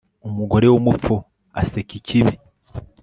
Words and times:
umugore 0.27 0.65
w'umupfu 0.69 1.13
aseka 1.61 1.93
ikibi 1.99 2.33